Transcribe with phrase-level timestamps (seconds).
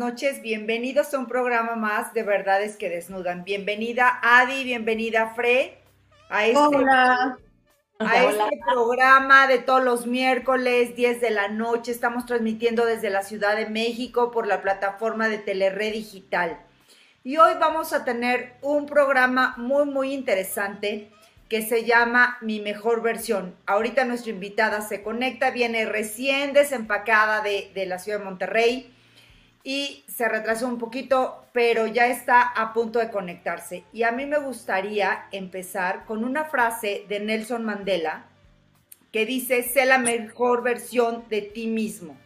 [0.00, 0.40] noches.
[0.40, 3.44] Bienvenidos a un programa más de Verdades que Desnudan.
[3.44, 5.76] Bienvenida Adi, bienvenida Fre
[6.30, 7.36] a este, Hola.
[7.98, 11.92] a este programa de todos los miércoles, 10 de la noche.
[11.92, 16.58] Estamos transmitiendo desde la Ciudad de México por la plataforma de Telered Digital.
[17.22, 21.10] Y hoy vamos a tener un programa muy, muy interesante
[21.50, 23.54] que se llama Mi Mejor Versión.
[23.66, 28.94] Ahorita nuestra invitada se conecta, viene recién desempacada de, de la ciudad de Monterrey
[29.62, 33.84] y se retrasó un poquito, pero ya está a punto de conectarse.
[33.92, 38.24] Y a mí me gustaría empezar con una frase de Nelson Mandela
[39.12, 42.16] que dice, sé la mejor versión de ti mismo.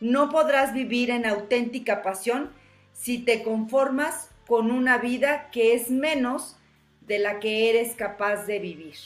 [0.00, 2.52] No podrás vivir en auténtica pasión
[2.92, 6.56] si te conformas con una vida que es menos
[7.00, 8.96] de la que eres capaz de vivir.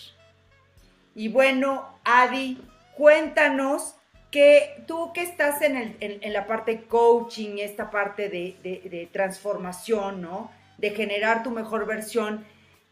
[1.14, 2.58] Y bueno, Adi,
[2.96, 3.94] cuéntanos
[4.30, 10.22] que tú que estás en, el, en, la parte coaching, esta parte de, de, transformación,
[10.22, 10.50] ¿no?
[10.78, 12.44] De generar tu mejor versión,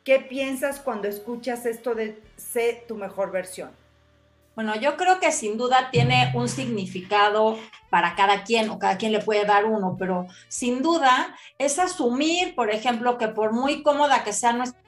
[0.04, 3.70] ¿qué piensas cuando escuchas esto de sé tu mejor versión?
[4.56, 7.56] Bueno, yo creo que sin duda tiene un significado
[7.90, 12.56] para cada quien o cada quien le puede dar uno, pero sin duda es asumir,
[12.56, 14.80] por ejemplo, que por muy cómoda que sea nuestra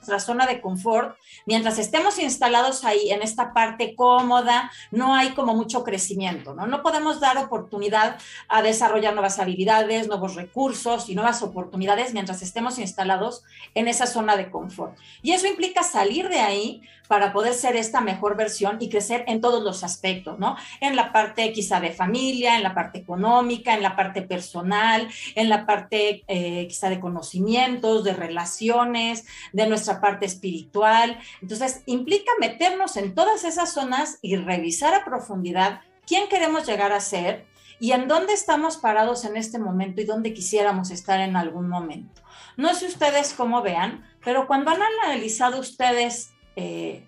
[0.00, 5.54] nuestra zona de confort, mientras estemos instalados ahí en esta parte cómoda, no hay como
[5.54, 6.66] mucho crecimiento, ¿no?
[6.66, 8.16] No podemos dar oportunidad
[8.48, 14.36] a desarrollar nuevas habilidades, nuevos recursos y nuevas oportunidades mientras estemos instalados en esa zona
[14.36, 14.96] de confort.
[15.22, 19.40] Y eso implica salir de ahí para poder ser esta mejor versión y crecer en
[19.40, 20.56] todos los aspectos, ¿no?
[20.80, 25.48] En la parte quizá de familia, en la parte económica, en la parte personal, en
[25.48, 31.18] la parte eh, quizá de conocimientos, de relaciones, de nuestra parte espiritual.
[31.42, 37.00] Entonces, implica meternos en todas esas zonas y revisar a profundidad quién queremos llegar a
[37.00, 37.46] ser
[37.78, 42.22] y en dónde estamos parados en este momento y dónde quisiéramos estar en algún momento.
[42.56, 47.06] No sé ustedes cómo vean, pero cuando han analizado ustedes eh,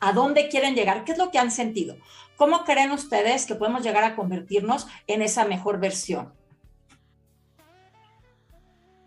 [0.00, 1.96] a dónde quieren llegar, qué es lo que han sentido,
[2.36, 6.34] cómo creen ustedes que podemos llegar a convertirnos en esa mejor versión.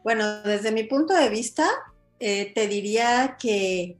[0.03, 1.67] Bueno, desde mi punto de vista,
[2.19, 3.97] eh, te diría que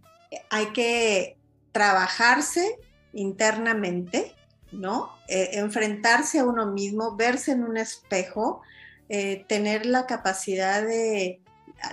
[0.49, 1.37] hay que
[1.71, 2.77] trabajarse
[3.13, 4.35] internamente,
[4.71, 5.11] ¿no?
[5.27, 8.61] Eh, enfrentarse a uno mismo, verse en un espejo,
[9.09, 11.41] eh, tener la capacidad de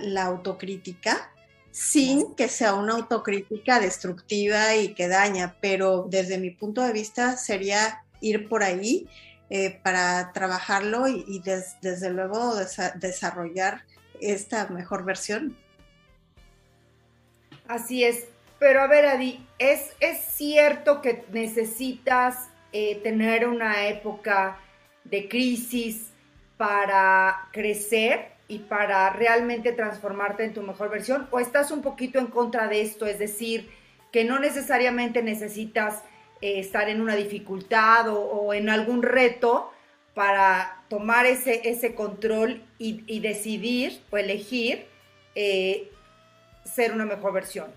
[0.01, 1.31] la autocrítica
[1.71, 7.37] sin que sea una autocrítica destructiva y que daña, pero desde mi punto de vista
[7.37, 9.07] sería ir por ahí
[9.51, 12.55] eh, para trabajarlo y, desde luego
[12.95, 13.83] desarrollar
[14.21, 15.55] esta mejor versión.
[17.67, 18.27] Así es,
[18.59, 24.57] pero a ver Adi, ¿es, es cierto que necesitas eh, tener una época
[25.03, 26.11] de crisis
[26.57, 28.37] para crecer?
[28.47, 31.27] y para realmente transformarte en tu mejor versión?
[31.31, 33.05] ¿O estás un poquito en contra de esto?
[33.05, 33.69] Es decir,
[34.11, 36.03] que no necesariamente necesitas
[36.41, 39.71] eh, estar en una dificultad o, en algún reto
[40.17, 44.87] para tomar ese, ese control y, decidir o elegir
[45.35, 45.91] eh,
[46.65, 47.67] ser una mejor versión.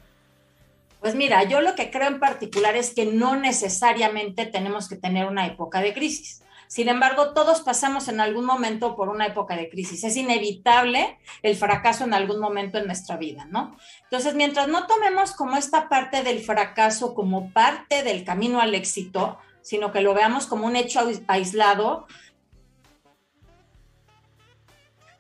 [1.01, 5.27] Pues mira, yo lo que creo en particular es que no necesariamente tenemos que tener
[5.27, 6.41] una época de crisis.
[6.67, 10.03] Sin embargo, todos pasamos en algún momento por una época de crisis.
[10.03, 13.77] Es inevitable el fracaso en algún momento en nuestra vida, ¿no?
[14.05, 19.39] Entonces, mientras no tomemos como esta parte del fracaso como parte del camino al éxito,
[19.63, 22.07] sino que lo veamos como un hecho aislado,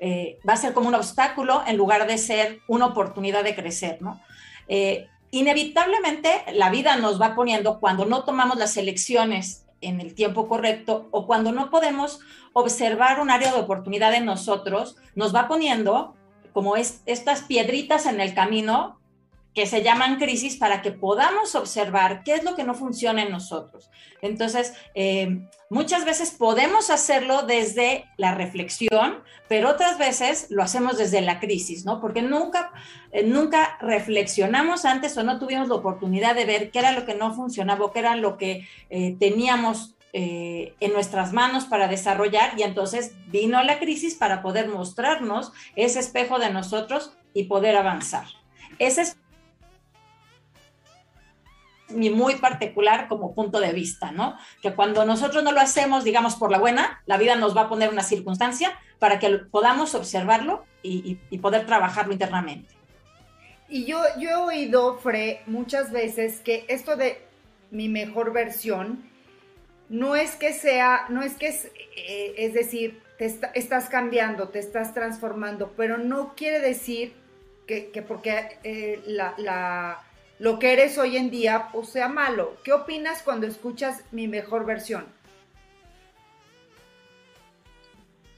[0.00, 4.00] eh, va a ser como un obstáculo en lugar de ser una oportunidad de crecer,
[4.00, 4.20] ¿no?
[4.66, 10.48] Eh, inevitablemente la vida nos va poniendo cuando no tomamos las elecciones en el tiempo
[10.48, 12.20] correcto o cuando no podemos
[12.52, 16.14] observar un área de oportunidad en nosotros, nos va poniendo
[16.52, 18.99] como es, estas piedritas en el camino
[19.54, 23.32] que se llaman crisis para que podamos observar qué es lo que no funciona en
[23.32, 23.90] nosotros.
[24.22, 31.20] Entonces, eh, muchas veces podemos hacerlo desde la reflexión, pero otras veces lo hacemos desde
[31.20, 32.00] la crisis, ¿no?
[32.00, 32.70] Porque nunca,
[33.10, 37.14] eh, nunca reflexionamos antes o no tuvimos la oportunidad de ver qué era lo que
[37.14, 42.64] no funcionaba o qué era lo que eh, teníamos en nuestras manos para desarrollar y
[42.64, 48.26] entonces vino la crisis para poder mostrarnos ese espejo de nosotros y poder avanzar.
[48.80, 49.19] Ese es
[51.90, 54.36] mi muy particular como punto de vista, ¿no?
[54.62, 57.68] Que cuando nosotros no lo hacemos, digamos, por la buena, la vida nos va a
[57.68, 62.74] poner una circunstancia para que podamos observarlo y, poder trabajarlo internamente.
[63.68, 67.22] Y yo, yo he oído, Fre, muchas veces que esto de
[67.70, 69.04] mi mejor versión
[69.88, 71.66] no es que sea, no es que es,
[71.96, 77.12] eh, es decir, te estás cambiando, te estás transformando, pero no quiere decir
[77.66, 80.02] que, porque eh, la,
[80.40, 82.56] lo que eres hoy en día pues, sea malo.
[82.64, 85.06] ¿Qué opinas cuando escuchas mi mejor versión?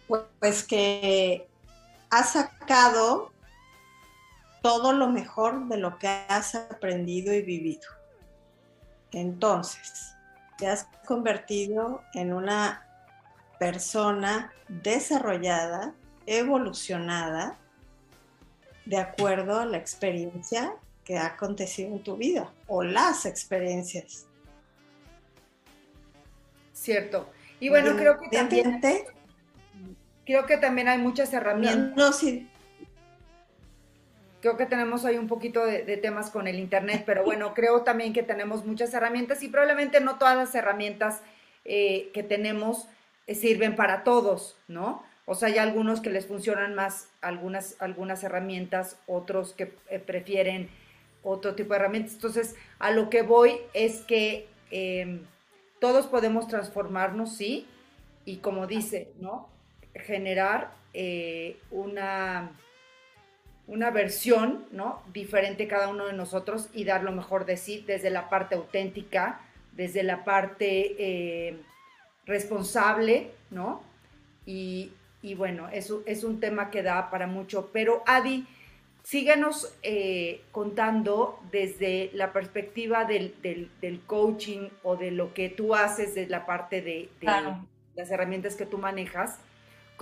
[0.08, 1.46] Pues que
[2.10, 3.30] has sacado
[4.62, 7.88] todo lo mejor de lo que has aprendido y vivido.
[9.12, 10.16] Entonces,
[10.58, 12.84] te has convertido en una
[13.60, 15.94] persona desarrollada,
[16.26, 17.56] evolucionada,
[18.86, 20.74] de acuerdo a la experiencia
[21.12, 24.26] que ha acontecido en tu vida o las experiencias.
[26.72, 27.28] Cierto.
[27.60, 28.80] Y bueno, creo que también
[30.24, 31.94] creo que también hay muchas herramientas.
[31.96, 32.48] No, sí.
[34.40, 38.14] Creo que tenemos ahí un poquito de, temas con el Internet, pero bueno, creo también
[38.14, 41.20] que tenemos muchas herramientas y probablemente no todas las herramientas
[41.66, 42.88] eh, que tenemos
[43.26, 45.04] eh, sirven para todos, ¿no?
[45.26, 50.70] O sea, hay algunos que les funcionan más algunas, algunas herramientas, otros que eh, prefieren
[51.22, 52.14] otro tipo de herramientas.
[52.14, 55.20] Entonces, a lo que voy es que em,
[55.80, 57.66] todos podemos transformarnos, sí,
[58.24, 59.48] y como dice, ¿no?
[59.94, 60.72] Generar
[61.70, 62.52] una
[63.66, 65.02] una versión, ¿no?
[65.12, 69.40] Diferente cada uno de nosotros y dar lo mejor de sí desde la parte auténtica,
[69.72, 71.56] desde la parte eh,
[72.26, 73.82] responsable, ¿no?
[74.44, 74.92] Y,
[75.36, 77.70] bueno, eso es un tema que da para mucho.
[77.72, 78.46] Pero Adi,
[79.02, 83.34] síguenos eh, contando desde la perspectiva del,
[84.06, 87.10] coaching o de lo que tú haces, desde la parte de,
[87.94, 89.38] las herramientas que tú manejas.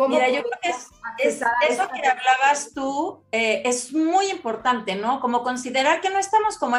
[0.08, 5.20] Mira, yo creo que es, eso que hablabas tú eh, es muy importante, ¿no?
[5.20, 6.76] Como considerar que no estamos como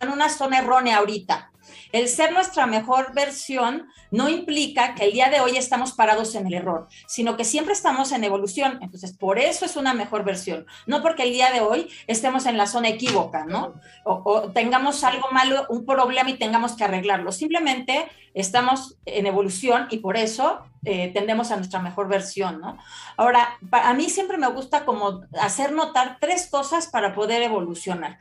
[0.00, 1.47] en una zona errónea ahorita.
[1.92, 6.46] El ser nuestra mejor versión no implica que el día de hoy estamos parados en
[6.46, 8.78] el error, sino que siempre estamos en evolución.
[8.82, 10.66] Entonces, por eso es una mejor versión.
[10.86, 13.74] No porque el día de hoy estemos en la zona equívoca, ¿no?
[14.04, 17.32] O, tengamos algo malo, un problema y tengamos que arreglarlo.
[17.32, 22.78] Simplemente estamos en evolución y por eso eh, tendemos a nuestra mejor versión, ¿no?
[23.16, 28.18] Ahora, a mí siempre me gusta como hacer notar tres cosas para poder evolucionar.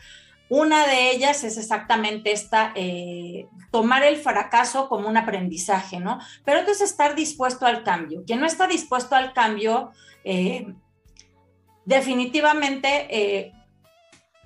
[0.50, 6.20] Una de ellas es exactamente esta, eh, tomar el fracaso como un aprendizaje, ¿no?
[6.46, 8.24] Pero entonces estar dispuesto al cambio.
[8.26, 9.92] Quien no está dispuesto al cambio,
[10.24, 10.74] eh,
[11.86, 13.54] definitivamente eh,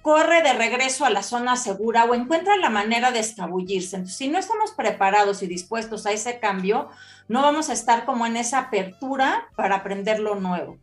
[0.02, 3.98] corre de regreso a la zona segura o encuentra la manera de escabullirse.
[3.98, 6.90] Entonces, si no estamos preparados y dispuestos a ese cambio,
[7.28, 10.80] no vamos a estar como en esa apertura para aprender lo nuevo.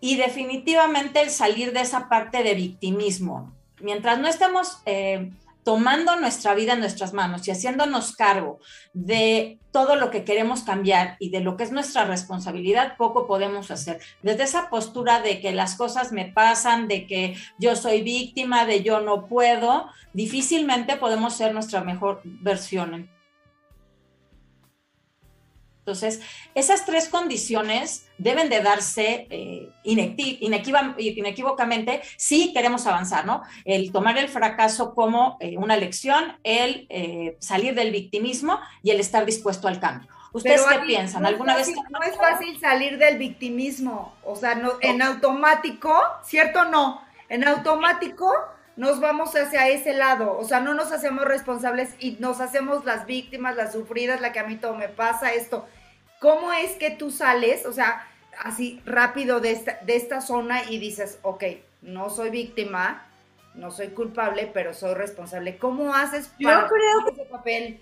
[0.00, 5.30] Y definitivamente el salir de esa parte de victimismo mientras no estemos eh,
[5.64, 8.58] tomando nuestra vida en nuestras manos y haciéndonos cargo
[8.92, 13.70] de todo lo que queremos cambiar y de lo que es nuestra responsabilidad, poco podemos
[13.70, 14.00] hacer.
[14.22, 18.82] Desde esa postura de que las cosas me pasan, de que yo soy víctima, de
[18.82, 23.08] yo no puedo, difícilmente podemos ser nuestra mejor versión.
[25.80, 26.20] Entonces,
[26.54, 33.42] esas tres condiciones deben de darse eh, inequívocamente si queremos avanzar, ¿no?
[33.64, 39.00] El tomar el fracaso como eh, una lección, el eh, salir del victimismo y el
[39.00, 40.10] estar dispuesto al cambio.
[40.32, 41.26] ¿Ustedes qué piensan?
[41.26, 41.72] ¿Alguna vez?
[41.88, 46.66] No es fácil salir del victimismo, o sea, no, en automático, ¿cierto?
[46.66, 48.32] No, en automático
[48.80, 53.04] nos vamos hacia ese lado, o sea, no nos hacemos responsables y nos hacemos las
[53.04, 55.68] víctimas, las sufridas, la que a mí todo me pasa, esto.
[56.18, 58.08] ¿Cómo es que tú sales, o sea,
[58.42, 61.44] así rápido de esta, de esta zona y dices, ok,
[61.82, 63.06] no soy víctima,
[63.54, 65.58] no soy culpable, pero soy responsable?
[65.58, 67.80] ¿Cómo haces para yo creo, ese papel?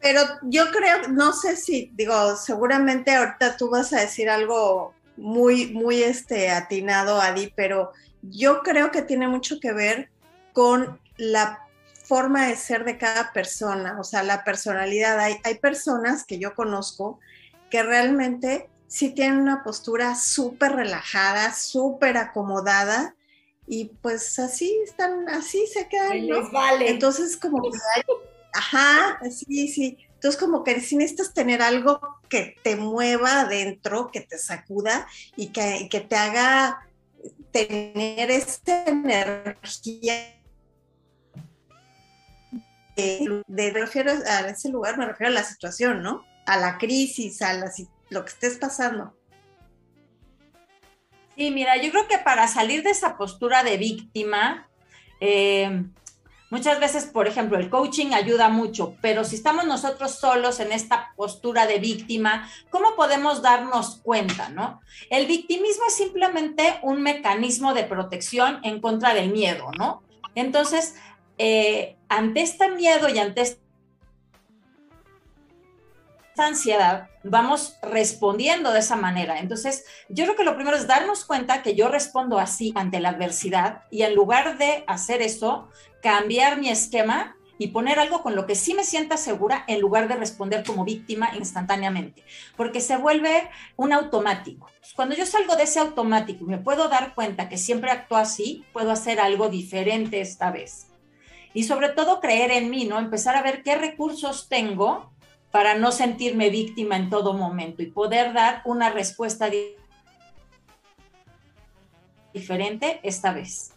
[0.00, 5.68] Pero yo creo, no sé si, digo, seguramente ahorita tú vas a decir algo muy,
[5.68, 7.90] muy este, atinado, Adi, pero
[8.30, 10.10] yo creo que tiene mucho que ver
[10.52, 11.60] con la
[12.04, 15.18] forma de ser de cada persona, o sea, la personalidad.
[15.18, 17.18] Hay, hay personas que yo conozco
[17.70, 23.16] que realmente sí tienen una postura súper relajada, súper acomodada
[23.66, 26.28] y pues así están, así se quedan.
[26.28, 26.50] ¿no?
[26.50, 26.90] Vale.
[26.90, 28.02] Entonces como que hay,
[28.52, 29.98] ajá, sí, sí.
[30.14, 35.48] Entonces como que si necesitas tener algo que te mueva adentro, que te sacuda y
[35.48, 36.86] que, que te haga
[37.52, 40.14] tener esta energía
[42.96, 46.24] de, me refiero a ese lugar, me refiero a la situación, ¿no?
[46.46, 47.54] A la crisis, a
[48.10, 49.16] lo que estés pasando.
[51.36, 54.68] Sí, mira, yo creo que para salir de esa postura de víctima,
[55.20, 55.84] eh,
[56.54, 61.12] Muchas veces, por ejemplo, el coaching ayuda mucho, pero si estamos nosotros solos en esta
[61.16, 64.80] postura de víctima, ¿cómo podemos darnos cuenta, no?
[65.10, 70.04] El victimismo es simplemente un mecanismo de protección en contra del miedo, ¿no?
[70.36, 70.94] Entonces,
[71.38, 73.40] eh, ante este miedo y ante
[76.34, 79.38] esta ansiedad, vamos respondiendo de esa manera.
[79.38, 83.10] Entonces, yo creo que lo primero es darnos cuenta que yo respondo así ante la
[83.10, 85.68] adversidad y en lugar de hacer eso,
[86.02, 90.08] cambiar mi esquema y poner algo con lo que sí me sienta segura en lugar
[90.08, 92.24] de responder como víctima instantáneamente,
[92.56, 94.68] porque se vuelve un automático.
[94.96, 98.64] Cuando yo salgo de ese automático y me puedo dar cuenta que siempre actúo así,
[98.72, 100.88] puedo hacer algo diferente esta vez.
[101.52, 102.98] Y sobre todo creer en mí, ¿no?
[102.98, 105.13] Empezar a ver qué recursos tengo
[105.54, 109.48] para no sentirme víctima en todo momento y poder dar una respuesta
[112.32, 113.72] diferente esta vez.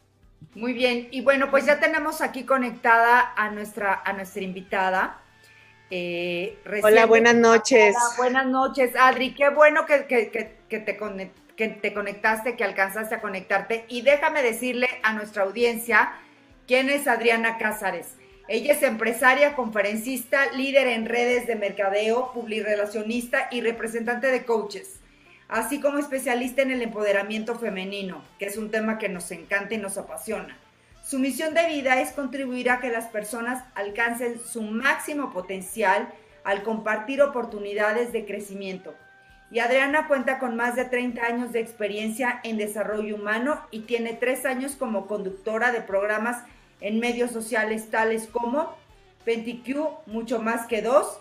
[0.55, 5.21] Muy bien, y bueno, pues ya tenemos aquí conectada a nuestra, a nuestra invitada.
[5.91, 7.95] Eh, Hola, buenas noches.
[8.17, 9.35] buenas noches, Adri.
[9.35, 13.85] Qué bueno que, te que te conectaste, que alcanzaste a conectarte.
[13.87, 16.11] Y déjame decirle a nuestra audiencia
[16.65, 18.15] quién es Adriana Cázares.
[18.49, 25.01] Ella es empresaria, conferencista, líder en redes de mercadeo, publirelacionista y representante de coaches,
[25.49, 29.79] así como especialista en el empoderamiento femenino, que es un tema que nos encanta y
[29.79, 30.57] nos apasiona.
[31.03, 36.07] Su misión de vida es contribuir a que las personas alcancen su máximo potencial
[36.45, 38.95] al compartir oportunidades de crecimiento.
[39.51, 44.13] Y Adriana cuenta con más de 30 años de experiencia en desarrollo humano y tiene
[44.13, 46.43] tres años como conductora de programas
[46.81, 48.77] en medios sociales tales como
[49.25, 51.19] 20Q, mucho más que dos,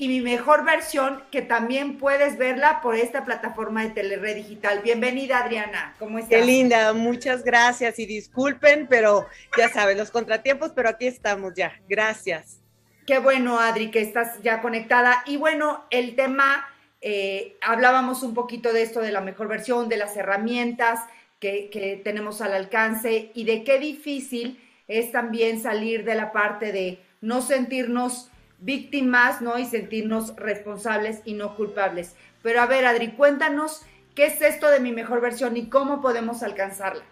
[0.00, 4.80] y mi mejor versión, que también puedes verla por esta plataforma de Telered Digital.
[4.80, 5.96] Bienvenida, Adriana.
[5.98, 6.38] ¿Cómo estás?
[6.38, 11.72] Qué linda, muchas gracias y disculpen, pero ya sabes, los contratiempos, pero aquí estamos ya.
[11.88, 12.60] Gracias.
[13.08, 15.24] Qué bueno, Adri, que estás ya conectada.
[15.26, 16.68] Y bueno, el tema,
[17.00, 21.00] eh, hablábamos un poquito de esto, de la mejor versión, de las herramientas
[21.40, 26.72] que, que tenemos al alcance y de qué difícil es también salir de la parte
[26.72, 29.58] de no sentirnos víctimas, ¿no?
[29.58, 32.14] Y sentirnos responsables y no culpables.
[32.42, 33.82] Pero a ver, Adri, cuéntanos
[34.14, 37.04] qué es esto de mi mejor versión y cómo podemos alcanzarla.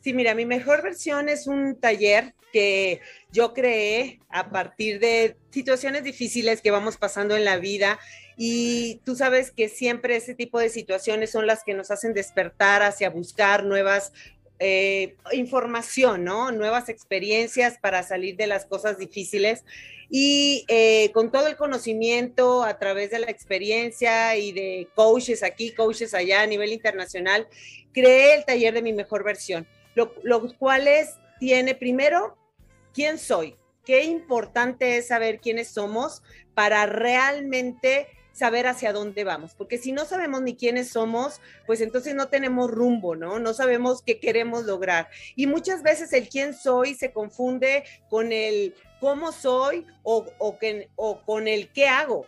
[0.00, 3.00] Sí, mira, mi mejor versión es un taller que
[3.32, 7.98] yo creé a partir de situaciones difíciles que vamos pasando en la vida
[8.36, 12.82] y tú sabes que siempre ese tipo de situaciones son las que nos hacen despertar
[12.82, 14.12] hacia buscar nuevas
[14.58, 16.50] eh, información, ¿no?
[16.52, 19.64] Nuevas experiencias para salir de las cosas difíciles.
[20.08, 25.72] Y eh, con todo el conocimiento a través de la experiencia y de coaches aquí,
[25.72, 27.48] coaches allá a nivel internacional,
[27.92, 32.36] creé el taller de mi mejor versión, lo, lo cual es, tiene primero,
[32.94, 33.56] ¿quién soy?
[33.84, 36.22] Qué importante es saber quiénes somos
[36.54, 42.14] para realmente saber hacia dónde vamos, porque si no sabemos ni quiénes somos, pues entonces
[42.14, 43.38] no tenemos rumbo, ¿no?
[43.38, 45.08] No sabemos qué queremos lograr.
[45.36, 50.58] Y muchas veces el quién soy se confunde con el cómo soy o, o,
[50.96, 52.26] o con el qué hago.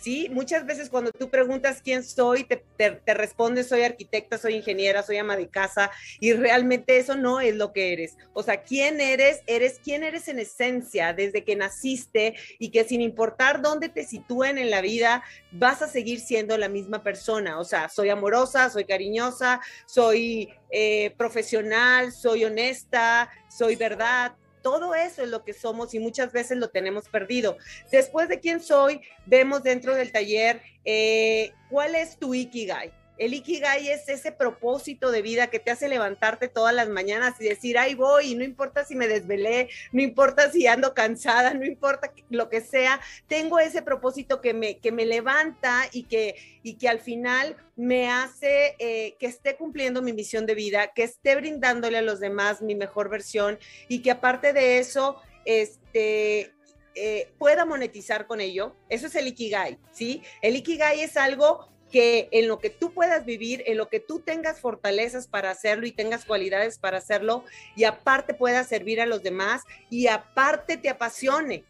[0.00, 0.28] ¿Sí?
[0.30, 5.18] Muchas veces cuando tú preguntas quién soy, te, te, respondes soy arquitecta, soy ingeniera, soy
[5.18, 8.16] ama de casa, y realmente eso no es lo que eres.
[8.32, 13.00] O sea, quién eres, eres quién eres en esencia desde que naciste y que sin
[13.00, 17.58] importar dónde te sitúen en la vida, vas a seguir siendo la misma persona.
[17.58, 25.22] O sea, soy amorosa, soy cariñosa, soy eh, profesional, soy honesta, soy verdad, todo eso
[25.22, 27.56] es lo que somos y muchas veces lo tenemos perdido.
[27.90, 32.92] Después de quién soy, vemos dentro del taller eh, cuál es tu Ikigai.
[33.20, 37.44] El Ikigai es ese propósito de vida que te hace levantarte todas las mañanas y
[37.44, 41.66] decir, ahí voy, y no importa si me desvelé, no importa si ando cansada, no
[41.66, 46.78] importa lo que sea, tengo ese propósito que me, que me levanta y que, y
[46.78, 51.36] que al final me hace eh, que esté cumpliendo mi misión de vida, que esté
[51.36, 56.54] brindándole a los demás mi mejor versión y que aparte de eso, este,
[56.94, 58.74] eh, pueda monetizar con ello.
[58.88, 60.22] Eso es el Ikigai, ¿sí?
[60.40, 64.20] El Ikigai es algo que en lo que tú puedas vivir, en lo que tú
[64.20, 67.44] tengas fortalezas para hacerlo y tengas cualidades para hacerlo
[67.76, 71.64] y aparte puedas servir a los demás y aparte te apasione.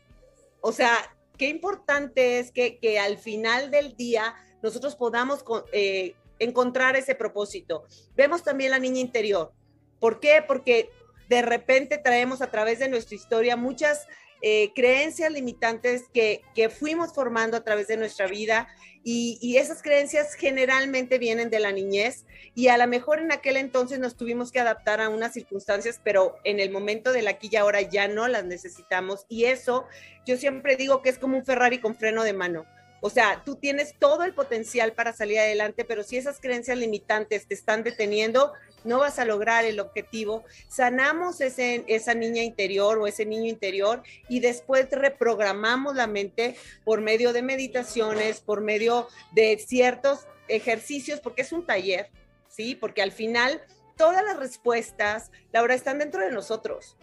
[0.61, 6.97] O sea, qué importante es que, que al final del día nosotros podamos eh, encontrar
[6.97, 7.85] ese propósito.
[8.15, 9.53] Vemos también la niña interior.
[9.99, 10.45] ¿Por qué?
[10.47, 10.91] Porque
[11.29, 14.07] de repente traemos a través de nuestra historia muchas
[14.43, 18.69] eh, creencias limitantes que, que, fuimos formando a través de nuestra vida
[19.05, 23.57] y, y, esas creencias generalmente vienen de la niñez y a lo mejor en aquel
[23.57, 27.57] entonces nos tuvimos que adaptar a unas circunstancias, pero en el momento del aquí y
[27.57, 29.87] ahora ya no las necesitamos y eso
[30.27, 32.67] yo siempre digo que es como un Ferrari con freno de mano.
[33.01, 37.47] O sea, tú tienes todo el potencial para salir adelante, pero si esas creencias limitantes
[37.47, 38.53] te están deteniendo,
[38.85, 40.45] no vas a lograr el objetivo.
[40.69, 47.01] Sanamos ese, esa niña interior o ese niño interior y después reprogramamos la mente por
[47.01, 52.11] medio de meditaciones, por medio de ciertos ejercicios, porque es un taller,
[52.49, 52.75] ¿sí?
[52.75, 53.63] Porque al final
[53.97, 56.97] todas las respuestas, Laura, están dentro de nosotros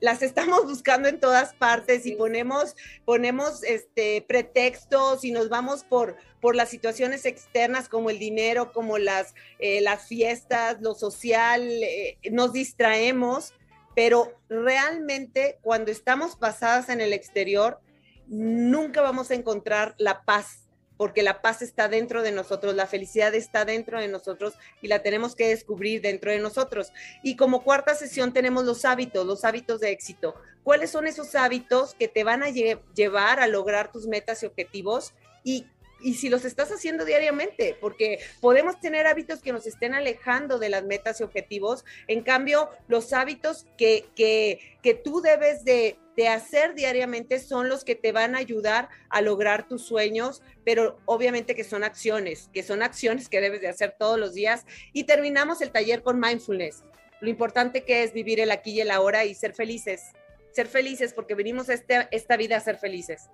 [0.00, 6.16] las estamos buscando en todas partes y ponemos, ponemos este, pretextos y nos vamos por,
[6.40, 12.18] por las situaciones externas como el dinero, como las, eh, las fiestas, lo social, eh,
[12.30, 13.54] nos distraemos,
[13.94, 17.80] pero realmente cuando estamos pasadas en el exterior,
[18.26, 20.65] nunca vamos a encontrar la paz
[20.96, 25.02] porque la paz está dentro de nosotros, la felicidad está dentro de nosotros y la
[25.02, 26.92] tenemos que descubrir dentro de nosotros.
[27.22, 30.34] Y como cuarta sesión tenemos los hábitos, los hábitos de éxito.
[30.62, 35.12] ¿Cuáles son esos hábitos que te van a llevar a lograr tus metas y objetivos?
[35.44, 35.66] Y
[36.00, 40.68] y si los estás haciendo diariamente, porque podemos tener hábitos que nos estén alejando de
[40.68, 46.28] las metas y objetivos, en cambio, los hábitos que, que, que tú debes de, de,
[46.28, 51.54] hacer diariamente son los que te van a ayudar a lograr tus sueños, pero obviamente
[51.54, 54.64] que son acciones, que son acciones que debes de hacer todos los días.
[54.92, 56.84] Y terminamos el taller con mindfulness.
[57.20, 60.12] Lo importante que es vivir el aquí y el ahora y ser felices
[60.56, 63.28] ser felices porque venimos a este, esta vida a ser felices.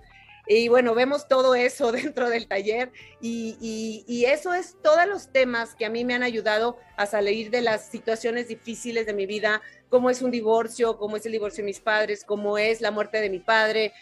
[0.46, 5.74] Y bueno, vemos todo eso dentro del taller y, y, eso es todos los temas
[5.74, 9.62] que a mí me han ayudado a salir de las situaciones difíciles de mi vida,
[9.88, 13.20] como es un divorcio, como es el divorcio de mis padres, como es la muerte
[13.20, 13.92] de mi padre.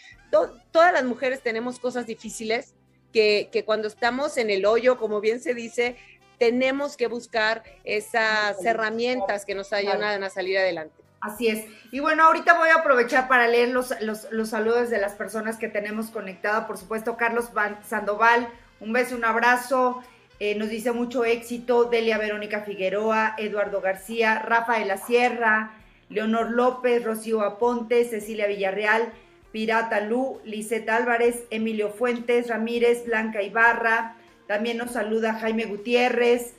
[0.71, 2.73] todas las mujeres tenemos cosas difíciles
[3.13, 5.97] que, que cuando estamos en el hoyo, como bien se dice,
[6.41, 11.03] tenemos que buscar esas herramientas que nos ayudan a salir adelante.
[11.21, 11.65] Así es.
[11.91, 15.67] Y bueno, ahorita voy a aprovechar para leer los, los, saludos de las personas que
[15.67, 16.65] tenemos conectadas.
[16.65, 17.51] Por supuesto, Carlos
[17.87, 20.01] Sandoval, un beso, un abrazo.
[20.39, 21.85] Eh, nos dice mucho éxito.
[21.85, 25.73] Delia Verónica Figueroa, Eduardo García, Rafael La Sierra,
[26.09, 29.13] Leonor López, Rocío Aponte, Cecilia Villarreal,
[29.51, 34.15] Pirata Lu, Lisette Álvarez, Emilio Fuentes, Ramírez, Blanca Ibarra.
[34.47, 36.55] También nos saluda Jaime Gutiérrez.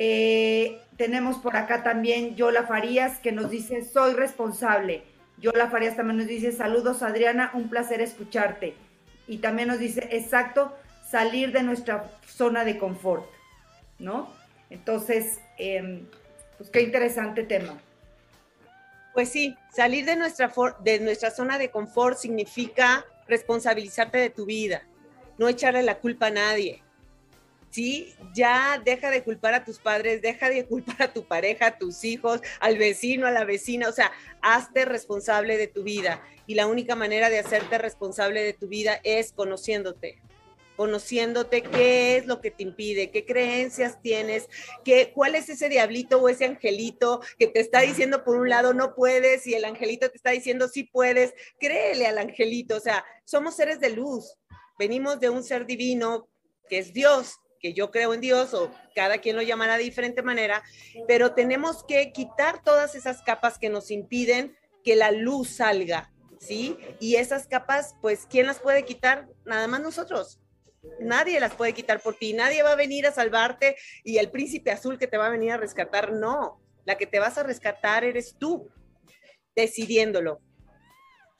[0.00, 5.02] Eh, tenemos por acá también Yola Farías que nos dice, soy responsable.
[5.38, 8.74] Yola Farías también nos dice, saludos Adriana, un placer escucharte.
[9.26, 10.72] Y también nos dice, exacto,
[11.10, 13.26] salir de nuestra zona de confort,
[13.98, 14.32] ¿no?
[14.70, 16.06] Entonces, em,
[16.58, 17.76] pues qué interesante tema.
[19.14, 24.86] Pues sí, salir de nuestra, de nuestra zona de confort significa responsabilizarte de tu vida,
[25.38, 26.84] no echarle la culpa a nadie,
[27.70, 28.14] ¿sí?
[28.34, 32.04] Ya deja de culpar a tus padres, deja de culpar a tu pareja, a tus
[32.04, 36.22] hijos, al vecino, a la vecina, o sea, hazte responsable de tu vida.
[36.46, 40.18] Y la única manera de hacerte responsable de tu vida es conociéndote
[40.78, 44.48] conociéndote qué es lo que te impide, qué creencias tienes,
[44.84, 48.72] qué, cuál es ese diablito o ese angelito que te está diciendo por un lado
[48.72, 53.04] no puedes y el angelito te está diciendo sí puedes, créele al angelito, o sea,
[53.24, 54.36] somos seres de luz,
[54.78, 56.28] venimos de un ser divino
[56.68, 60.22] que es Dios, que yo creo en Dios o cada quien lo llamará de diferente
[60.22, 60.62] manera,
[61.06, 66.76] pero tenemos que quitar todas esas capas que nos impiden que la luz salga, ¿sí?
[67.00, 69.28] Y esas capas, pues, ¿quién las puede quitar?
[69.44, 70.40] Nada más nosotros.
[71.00, 74.70] Nadie las puede quitar por ti, nadie va a venir a salvarte y el príncipe
[74.70, 76.60] azul que te va a venir a rescatar, no.
[76.84, 78.70] La que te vas a rescatar eres tú,
[79.54, 80.40] decidiéndolo.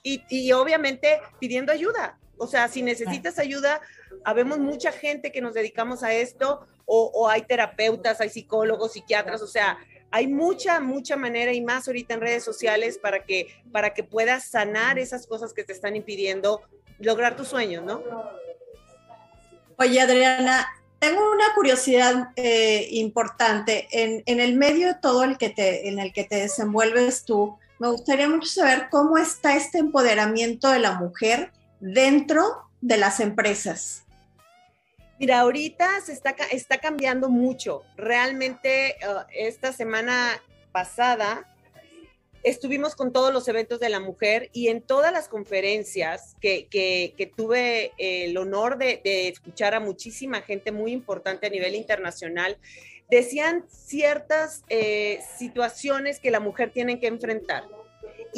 [0.03, 2.19] Y, y obviamente pidiendo ayuda.
[2.37, 3.81] O sea, si necesitas ayuda,
[4.25, 9.47] habemos mucha gente que nos dedicamos a esto, o, hay terapeutas, hay psicólogos, psiquiatras, o
[9.47, 9.79] sea,
[10.11, 14.45] hay mucha, mucha manera y más ahorita en redes sociales para que, para que puedas
[14.45, 16.63] sanar esas cosas que te están impidiendo
[16.99, 18.03] lograr tus sueños, ¿no?
[19.77, 20.67] Oye, Adriana,
[20.99, 23.87] tengo una curiosidad eh, importante.
[23.93, 27.89] En, en, el medio todo el que te, en el que te desenvuelves tú, me
[27.89, 34.05] gustaría mucho saber cómo está este empoderamiento de la mujer dentro de las empresas.
[35.19, 37.83] Mira, ahorita se está, cambiando mucho.
[37.97, 41.53] Realmente uh, esta semana pasada
[42.45, 47.93] estuvimos con todos los eventos de la mujer y en todas las conferencias que, tuve
[47.99, 52.57] el honor de, escuchar a muchísima gente muy importante a nivel internacional,
[53.11, 57.65] decían ciertas eh, situaciones que la mujer tiene que enfrentar.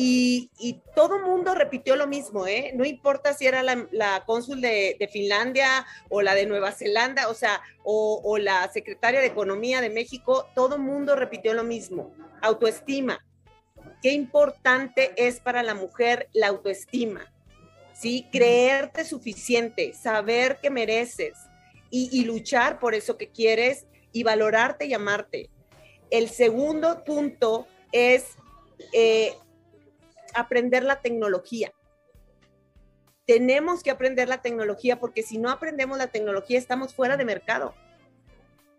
[0.02, 2.72] Y, y todo mundo repitió lo mismo, ¿eh?
[2.74, 7.60] No importa si era la, cónsul de, Finlandia o la de Nueva Zelanda, o sea,
[7.84, 12.14] o, o la secretaria de Economía de México, todo mundo repitió lo mismo.
[12.40, 13.22] Autoestima.
[14.00, 17.30] Qué importante es para la mujer la autoestima,
[17.92, 18.26] ¿sí?
[18.32, 21.34] Creerte suficiente, saber que mereces
[21.90, 25.50] y, y luchar por eso que quieres y valorarte y amarte.
[26.08, 28.36] El segundo punto es
[28.94, 29.34] eh,
[30.34, 31.72] aprender la tecnología.
[33.26, 37.74] Tenemos que aprender la tecnología porque si no aprendemos la tecnología estamos fuera de mercado.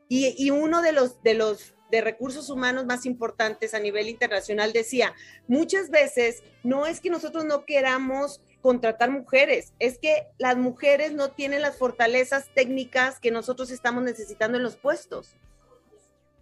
[0.10, 5.14] Y, uno de los, de los de recursos humanos más importantes a nivel internacional decía,
[5.48, 11.32] muchas veces no es que nosotros no queramos contratar mujeres, es que las mujeres no
[11.32, 15.36] tienen las fortalezas técnicas que nosotros estamos necesitando en los puestos.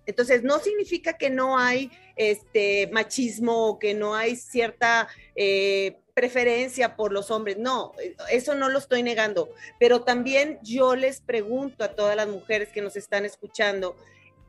[0.10, 6.96] Entonces, no significa que no hay este machismo o que no hay cierta eh, preferencia
[6.96, 7.60] por los hombres.
[7.60, 7.92] No,
[8.32, 9.50] eso no lo estoy negando.
[9.80, 13.96] Pero también yo les pregunto a todas las mujeres que nos están escuchando,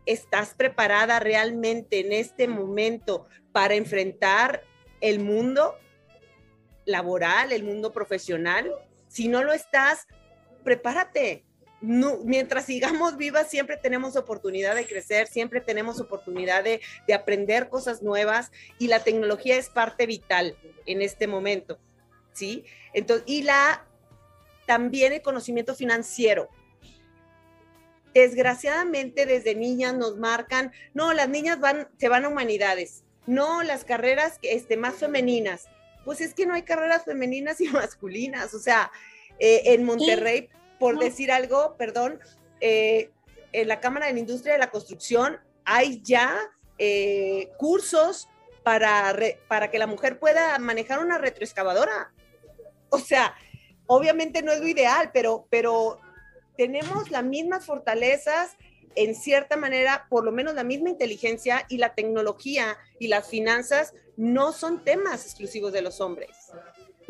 [0.07, 4.62] ¿estás preparada realmente en este momento para enfrentar
[5.03, 5.77] el mundo
[6.87, 8.73] laboral, el mundo profesional?
[9.09, 10.07] Si no lo estás,
[10.64, 11.44] prepárate
[11.80, 16.80] mientras sigamos vivas, siempre tenemos oportunidad de crecer, siempre tenemos oportunidad de,
[17.14, 21.78] aprender cosas nuevas y la tecnología es parte vital en este momento,
[22.32, 22.64] ¿sí?
[22.92, 23.86] Entonces, y la,
[24.66, 26.48] también el conocimiento financiero.
[28.14, 33.84] Desgraciadamente desde niñas nos marcan, no, las niñas van, se van a humanidades, no, las
[33.84, 35.66] carreras este, más femeninas.
[36.04, 38.90] Pues es que no hay carreras femeninas y masculinas, o sea,
[39.38, 42.18] eh, en Monterrey por decir algo, perdón,
[42.60, 43.10] eh,
[43.52, 46.36] en la Cámara de la Industria de la Construcción hay ya
[46.78, 48.28] eh, cursos
[48.64, 49.14] para,
[49.46, 52.12] para que la mujer pueda manejar una retroexcavadora.
[52.88, 53.34] O sea,
[53.86, 56.00] obviamente no es lo ideal, pero, pero
[56.56, 58.56] tenemos las mismas fortalezas,
[58.94, 63.92] en cierta manera, por lo menos la misma inteligencia y la tecnología y las finanzas
[64.16, 66.50] no son temas exclusivos de los hombres.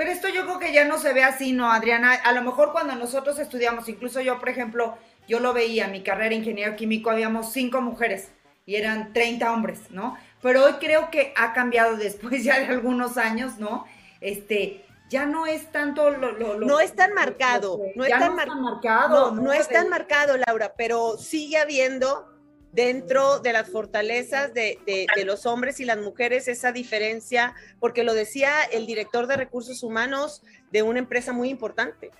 [0.00, 2.14] Pero esto yo creo que ya no se ve así, ¿no, Adriana?
[2.14, 4.96] A lo mejor cuando nosotros estudiamos, incluso yo, por ejemplo,
[5.28, 8.30] yo lo veía, mi carrera de ingeniero químico, habíamos cinco mujeres
[8.64, 10.16] y eran 30 hombres, ¿no?
[10.40, 13.84] Pero hoy creo que ha cambiado después ya de algunos años, ¿no?
[14.22, 16.32] Este, ya no es tanto lo...
[16.58, 19.32] no es tan marcado, no, es tan, marcado.
[19.32, 22.26] No, no es tan marcado, Laura, pero sigue habiendo
[22.72, 24.78] dentro de las fortalezas de,
[25.24, 30.42] los hombres y las mujeres esa diferencia, porque lo decía el director de recursos humanos
[30.70, 32.10] de una empresa muy importante.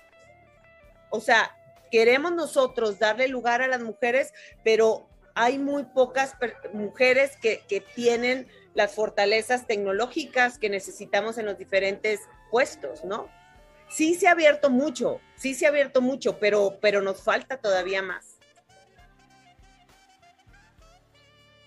[1.09, 1.55] O sea,
[1.91, 4.33] queremos nosotros darle lugar a las mujeres,
[4.63, 6.35] pero hay muy pocas
[6.73, 13.29] mujeres que, que tienen las fortalezas tecnológicas que necesitamos en los diferentes puestos, ¿no?
[13.89, 18.01] Sí se ha abierto mucho, sí se ha abierto mucho, pero, pero nos falta todavía
[18.01, 18.30] más.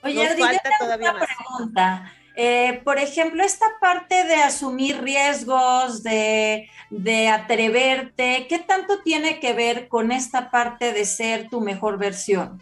[0.04, 2.12] Oye, falta todavía una pregunta.
[2.36, 9.52] Eh, por ejemplo, esta parte de asumir riesgos, de, de, atreverte, ¿qué tanto tiene que
[9.52, 12.60] ver con esta parte de ser tu mejor versión?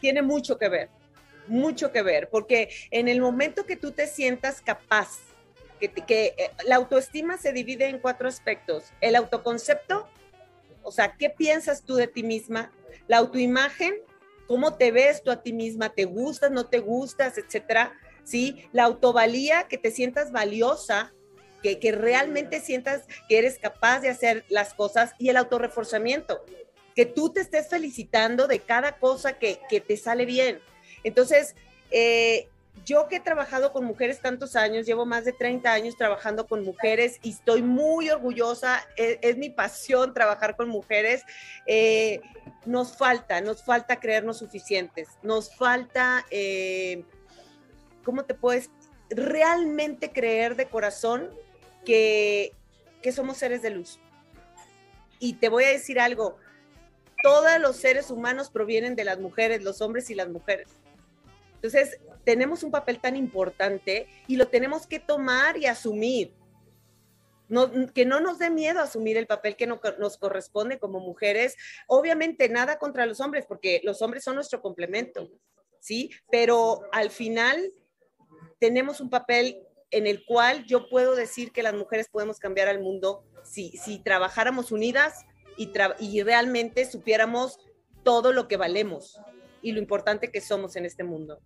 [0.00, 0.90] Tiene mucho que ver,
[1.48, 5.20] mucho que ver, porque en el momento que tú te sientas capaz,
[5.80, 10.06] que, que eh, la autoestima se divide en cuatro aspectos, el autoconcepto,
[10.82, 12.70] o sea, ¿qué piensas tú de ti misma?
[13.06, 13.94] La autoimagen,
[14.52, 18.68] cómo te ves tú a ti misma, te gustas, no te gustas, etcétera, ¿sí?
[18.72, 21.14] La autovalía, que te sientas valiosa,
[21.62, 26.44] que, que realmente sientas que eres capaz de hacer las cosas y el autorreforzamiento,
[26.94, 30.60] que tú te estés felicitando de cada cosa que, que te sale bien.
[31.02, 31.54] Entonces,
[31.90, 32.50] eh,
[32.84, 36.64] yo que he trabajado con mujeres tantos años, llevo más de 30 años trabajando con
[36.64, 41.22] mujeres y estoy muy orgullosa, e, es, mi pasión trabajar con mujeres.
[41.66, 42.20] Eh,
[42.64, 47.04] nos falta, nos falta creernos suficientes, nos falta, eh,
[48.04, 48.70] ¿cómo te puedes
[49.10, 51.30] realmente creer de corazón
[51.84, 52.52] que,
[53.02, 54.00] que somos seres de luz?
[55.18, 56.36] Y te voy a decir algo,
[57.22, 60.68] todos los seres humanos provienen de las mujeres, los hombres y las mujeres.
[61.54, 66.34] Entonces, tenemos un papel tan importante y lo tenemos que tomar y asumir.
[67.94, 71.56] que no nos dé miedo asumir el papel que nos corresponde como mujeres.
[71.86, 75.28] Obviamente nada contra los hombres, porque los hombres son nuestro complemento,
[75.78, 76.10] ¿sí?
[76.30, 77.72] Pero al final
[78.58, 82.80] tenemos un papel en el cual yo puedo decir que las mujeres podemos cambiar al
[82.80, 85.26] mundo si, si trabajáramos unidas
[85.58, 87.58] y, y realmente supiéramos
[88.02, 89.20] todo lo que valemos
[89.60, 91.40] y lo importante que somos en este mundo.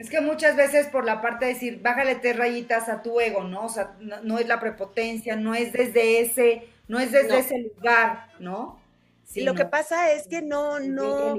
[0.00, 3.44] Es que muchas veces por la parte de decir, bájale tres rayitas a tu ego,
[3.44, 3.66] ¿no?
[3.66, 8.32] O sea, no, es la prepotencia, no es desde ese, no es desde ese lugar,
[8.38, 8.80] ¿no?
[9.24, 11.38] Sí, lo que pasa es que no, no,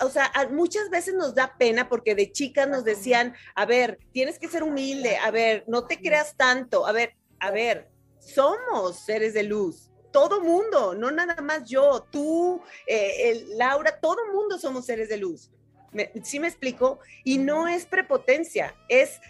[0.00, 4.38] o sea, muchas veces nos da pena porque de chicas nos decían, a ver, tienes
[4.38, 7.88] que ser humilde, a ver, no te creas tanto, a ver, a ver,
[8.20, 14.56] somos seres de luz, todo mundo, no nada más yo, tú, eh, Laura, todo mundo
[14.56, 15.50] somos seres de luz.
[16.22, 17.00] ¿Sí me explico?
[17.24, 19.20] Y no es prepotencia, es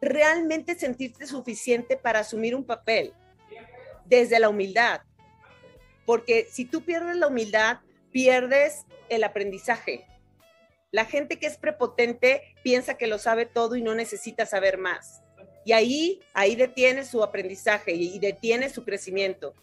[0.00, 3.14] realmente sentirte suficiente para asumir un papel
[4.04, 5.02] desde la humildad.
[6.04, 7.78] Porque si tú pierdes la humildad,
[8.10, 10.06] pierdes el aprendizaje.
[10.90, 15.22] La gente que es prepotente piensa que lo sabe todo y no necesita saber más.
[15.64, 19.54] Y ahí, ahí detiene su aprendizaje y detiene su crecimiento.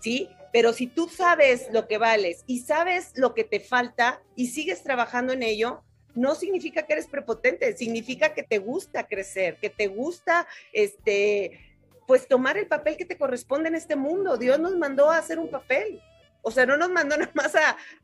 [0.00, 0.28] ¿Sí?
[0.52, 4.82] Pero si tú sabes lo que vales y sabes lo que te falta y sigues
[4.82, 5.82] trabajando en ello,
[6.14, 11.60] no significa que eres prepotente, significa que te gusta crecer, que te gusta este
[12.06, 14.36] pues tomar el papel que te corresponde en este mundo.
[14.36, 16.00] Dios nos mandó a hacer un papel.
[16.40, 17.52] O sea, no nos mandó nada más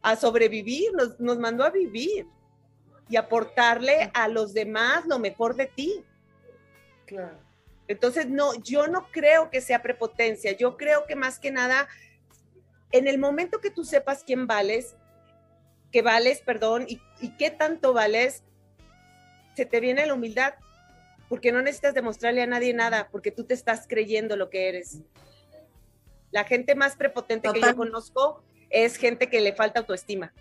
[0.02, 2.26] a, sobrevivir, nos, nos mandó a vivir
[3.09, 6.05] y aportarle a los demás lo mejor de ti.
[7.07, 7.38] Claro.
[7.88, 11.88] Entonces, no, yo no creo que sea prepotencia, yo creo que más que nada,
[12.90, 14.95] en el momento que tú sepas quién vales,
[15.90, 18.45] que vales, perdón, y, y qué tanto vales,
[19.55, 20.55] se te viene la humildad,
[21.29, 24.99] porque no necesitas demostrarle a nadie nada, porque tú te estás creyendo lo que eres.
[26.31, 30.33] La gente más prepotente que yo conozco es gente que le falta autoestima.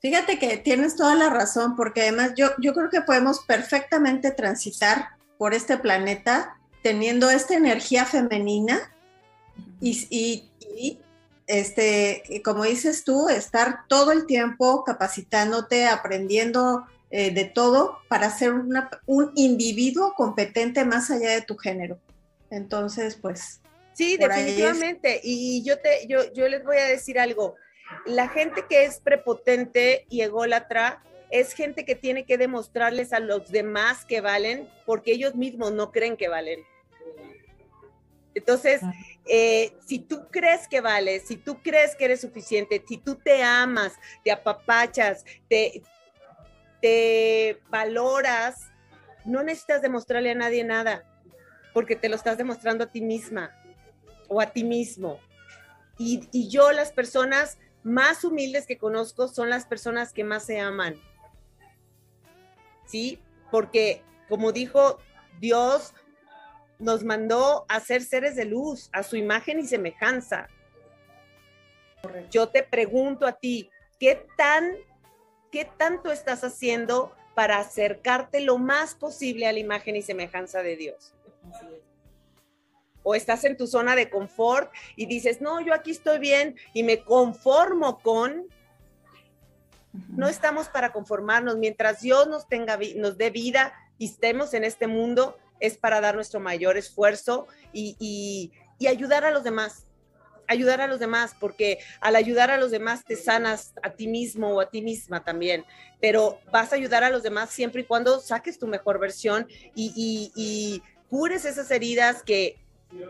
[0.00, 5.10] Fíjate que tienes toda la razón, porque además yo, yo creo que podemos perfectamente transitar
[5.36, 8.92] por este planeta teniendo esta energía femenina
[9.80, 10.48] y,
[11.46, 18.54] este, como dices tú, estar todo el tiempo capacitándote, aprendiendo eh, de todo para ser
[19.06, 21.98] un individuo competente más allá de tu género.
[22.50, 23.60] Entonces, pues.
[23.92, 25.20] Sí, definitivamente.
[25.22, 27.56] Y yo, te, yo, yo les voy a decir algo.
[28.06, 33.50] La gente que es prepotente y ególatra es gente que tiene que demostrarles a los
[33.50, 36.64] demás que valen porque ellos mismos no creen que valen.
[38.34, 38.80] Entonces,
[39.26, 43.42] eh, si tú crees que vales, si tú crees que eres suficiente, si tú te
[43.42, 45.82] amas, te apapachas, te,
[46.80, 48.70] te valoras,
[49.24, 51.04] no necesitas demostrarle a nadie nada
[51.72, 53.54] porque te lo estás demostrando a ti misma
[54.28, 55.20] o a ti mismo.
[55.98, 61.00] Y, yo las personas más humildes que conozco son las personas que más se aman.
[62.86, 63.20] ¿Sí?
[63.50, 64.98] Porque como dijo
[65.40, 65.92] Dios,
[66.78, 70.48] nos mandó a ser seres de luz, a su imagen y semejanza.
[72.30, 74.72] Yo te pregunto a ti, ¿qué tan
[75.50, 80.76] qué tanto estás haciendo para acercarte lo más posible a la imagen y semejanza de
[80.76, 81.14] Dios?
[83.02, 86.82] O estás en tu zona de confort y dices, no, yo aquí estoy bien y
[86.82, 88.46] me conformo con.
[90.08, 91.56] No estamos para conformarnos.
[91.56, 96.14] Mientras Dios nos, tenga, nos dé vida y estemos en este mundo, es para dar
[96.14, 99.86] nuestro mayor esfuerzo y, y ayudar a los demás
[100.50, 104.48] ayudar a los demás, porque al ayudar a los demás te sanas a ti mismo
[104.48, 105.64] o a ti misma también,
[106.00, 110.32] pero vas a ayudar a los demás siempre y cuando saques tu mejor versión y,
[110.34, 112.56] y cures esas heridas que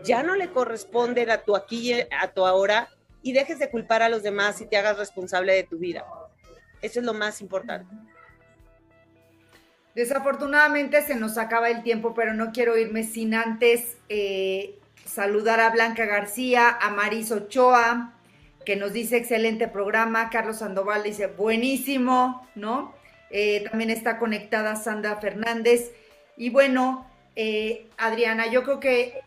[0.03, 2.89] ya no le corresponden a tu aquí, a tu ahora,
[3.21, 6.05] y dejes de culpar a los demás y te hagas responsable de tu vida.
[6.81, 7.93] Eso es lo más importante.
[9.93, 15.69] Desafortunadamente se nos acaba el tiempo, pero no quiero irme sin antes eh, saludar a
[15.69, 18.13] Blanca García, a Maris Ochoa,
[18.65, 22.93] que nos dice excelente programa, Carlos Sandoval dice buenísimo, ¿no?
[23.29, 25.91] Eh, también está conectada Sandra Fernández.
[26.37, 29.19] Y bueno, eh, Adriana, yo creo que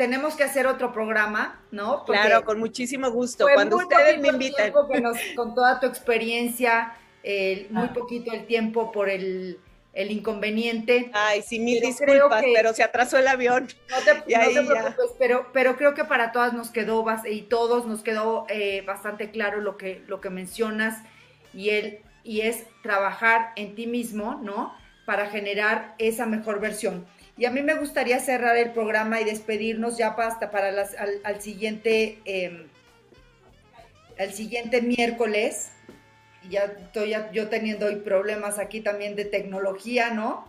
[0.00, 2.06] tenemos que hacer otro programa, ¿no?
[2.06, 3.46] claro, con muchísimo gusto.
[3.52, 4.72] Cuando ustedes me inviten.
[5.36, 6.96] con toda tu experiencia,
[7.68, 7.92] muy ah.
[7.92, 9.58] poquito el tiempo por el,
[9.92, 11.10] inconveniente.
[11.12, 13.68] Ay, sí, mil disculpas, pero se atrasó el avión.
[13.90, 18.46] No te, preocupes, pero, pero creo que para todas nos quedó, y todos nos quedó
[18.48, 21.02] eh, bastante claro lo que, lo que mencionas,
[21.52, 24.74] y, el, y es trabajar en ti mismo, ¿no?
[25.04, 27.04] Para generar esa mejor versión.
[27.40, 31.40] Y a mí me gustaría cerrar el programa y despedirnos ya hasta para las, al,
[31.40, 32.66] siguiente, eh,
[34.30, 35.72] siguiente miércoles.
[36.50, 40.44] Ya estoy yo teniendo problemas aquí también de tecnología, ¿no?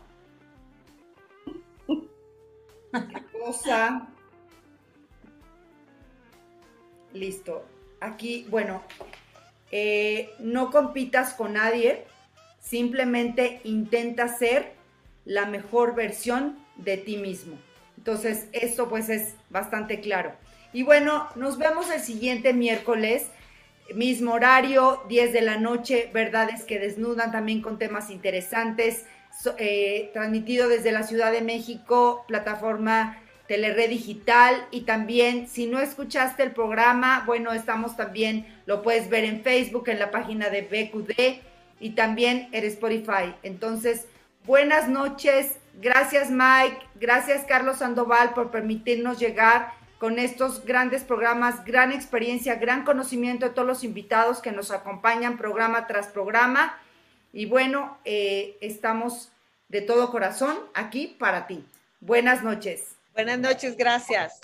[1.88, 4.10] ¿Qué cosa?
[7.14, 7.66] Listo.
[8.02, 8.84] Aquí, bueno,
[9.72, 12.04] eh, no compitas con nadie,
[12.60, 14.74] simplemente intenta ser
[15.24, 17.58] la mejor versión de ti mismo.
[17.98, 20.34] Entonces, esto pues es bastante claro.
[20.74, 23.28] Y bueno, nos vemos el siguiente miércoles,
[23.94, 29.06] mismo horario, 10 de la noche, verdades que desnudan también con temas interesantes,
[29.58, 36.44] eh, transmitido desde la Ciudad de México, plataforma Telered Digital y también si no escuchaste
[36.44, 41.42] el programa, bueno, estamos también, lo puedes ver en Facebook, en la página de BQD
[41.82, 43.36] y también en Spotify.
[43.44, 44.06] Entonces,
[44.46, 51.92] buenas noches, gracias Mike, gracias Carlos Sandoval por permitirnos llegar con estos grandes programas, gran
[51.92, 56.76] experiencia, gran conocimiento de todos los invitados que nos acompañan programa tras programa.
[57.34, 59.32] Y bueno, eh, estamos
[59.70, 61.64] de todo corazón aquí para ti.
[62.00, 62.96] Buenas noches.
[63.14, 64.40] Buenas noches, gracias.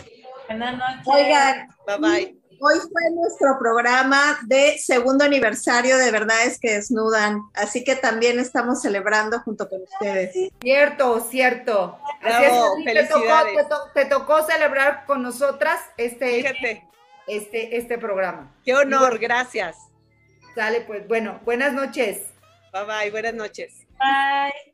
[0.48, 1.08] Buenas noches.
[1.08, 2.38] Oigan, bye bye.
[2.60, 8.82] Hoy fue nuestro programa de segundo aniversario de Verdades que Desnudan, así que también estamos
[8.82, 10.52] celebrando junto con ustedes.
[10.62, 12.00] Cierto, cierto.
[12.22, 16.84] Bravo, te, tocó, te, tocó, celebrar con nosotras este,
[17.28, 18.52] este, este programa.
[18.66, 19.78] Qué honor, gracias.
[20.56, 22.24] Sale, pues bueno, buenas noches.
[22.74, 23.86] Bye bye, buenas noches.
[24.00, 24.74] Bye.